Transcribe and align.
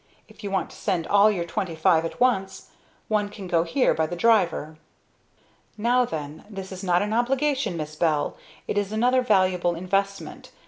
If 0.27 0.43
you 0.43 0.49
want 0.49 0.71
to 0.71 0.75
send 0.75 1.05
all 1.05 1.29
your 1.29 1.45
twenty 1.45 1.75
five 1.75 2.03
at 2.05 2.19
once, 2.19 2.71
one 3.07 3.29
can 3.29 3.47
go 3.47 3.61
here 3.61 3.93
by 3.93 4.07
the 4.07 4.15
driver. 4.15 4.79
"Now 5.77 6.05
then. 6.05 6.43
This 6.49 6.71
is 6.71 6.83
not 6.83 7.03
an 7.03 7.13
obligation, 7.13 7.77
Miss 7.77 7.95
Bell, 7.95 8.35
it 8.67 8.79
is 8.79 8.91
another 8.91 9.21
valuable 9.21 9.75
investment. 9.75 10.49